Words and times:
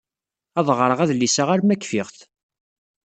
Ad 0.59 0.67
ɣreɣ 0.77 0.99
adlis-a 1.03 1.43
arma 1.53 1.75
kfiɣ-t. 1.83 2.19